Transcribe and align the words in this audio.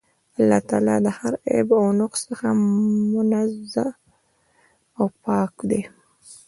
الله 0.37 0.59
تعالی 0.69 0.97
له 1.05 1.11
هر 1.19 1.33
عيب 1.51 1.69
او 1.79 1.87
نُقص 1.99 2.19
څخه 2.29 2.47
منزَّه 3.21 3.87
او 4.97 5.05
پاك 5.23 5.55
دی 5.69 5.81